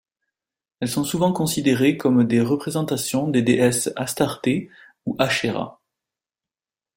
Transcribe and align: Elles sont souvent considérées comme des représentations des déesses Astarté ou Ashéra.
Elles 0.79 0.87
sont 0.89 1.03
souvent 1.03 1.31
considérées 1.31 1.95
comme 1.95 2.25
des 2.25 2.41
représentations 2.41 3.27
des 3.27 3.43
déesses 3.43 3.91
Astarté 3.95 4.67
ou 5.05 5.15
Ashéra. 5.19 5.79